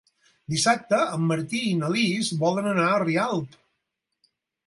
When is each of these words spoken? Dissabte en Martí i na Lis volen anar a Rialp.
Dissabte 0.53 1.01
en 1.17 1.27
Martí 1.31 1.59
i 1.65 1.75
na 1.81 1.91
Lis 1.95 2.31
volen 2.45 2.69
anar 2.71 2.87
a 2.93 2.97
Rialp. 3.05 3.57